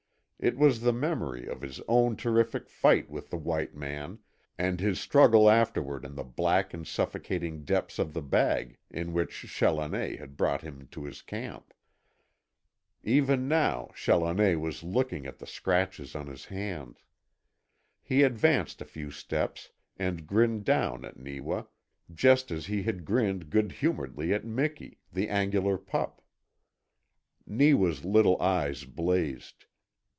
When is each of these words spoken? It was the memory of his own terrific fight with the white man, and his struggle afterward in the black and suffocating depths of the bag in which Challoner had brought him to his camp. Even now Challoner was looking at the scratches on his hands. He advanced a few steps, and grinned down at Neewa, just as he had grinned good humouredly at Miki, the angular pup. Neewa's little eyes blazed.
It 0.43 0.57
was 0.57 0.81
the 0.81 0.91
memory 0.91 1.45
of 1.45 1.61
his 1.61 1.81
own 1.87 2.15
terrific 2.17 2.67
fight 2.67 3.11
with 3.11 3.29
the 3.29 3.37
white 3.37 3.75
man, 3.75 4.17
and 4.57 4.79
his 4.79 4.99
struggle 4.99 5.47
afterward 5.47 6.03
in 6.03 6.15
the 6.15 6.23
black 6.23 6.73
and 6.73 6.87
suffocating 6.87 7.63
depths 7.63 7.99
of 7.99 8.15
the 8.15 8.23
bag 8.23 8.79
in 8.89 9.13
which 9.13 9.41
Challoner 9.47 10.17
had 10.17 10.37
brought 10.37 10.61
him 10.63 10.87
to 10.93 11.03
his 11.05 11.21
camp. 11.21 11.75
Even 13.03 13.47
now 13.47 13.91
Challoner 13.93 14.57
was 14.57 14.81
looking 14.81 15.27
at 15.27 15.37
the 15.37 15.45
scratches 15.45 16.15
on 16.15 16.25
his 16.25 16.45
hands. 16.45 17.03
He 18.01 18.23
advanced 18.23 18.81
a 18.81 18.85
few 18.85 19.11
steps, 19.11 19.69
and 19.97 20.25
grinned 20.25 20.65
down 20.65 21.05
at 21.05 21.17
Neewa, 21.19 21.65
just 22.11 22.49
as 22.49 22.65
he 22.65 22.81
had 22.81 23.05
grinned 23.05 23.51
good 23.51 23.73
humouredly 23.73 24.33
at 24.33 24.43
Miki, 24.43 24.97
the 25.13 25.29
angular 25.29 25.77
pup. 25.77 26.19
Neewa's 27.47 28.03
little 28.03 28.41
eyes 28.41 28.85
blazed. 28.85 29.65